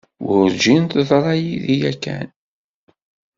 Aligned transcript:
Werǧin 0.27 0.83
teḍra 0.85 1.33
yid-i 1.43 1.75
yakan. 1.81 2.27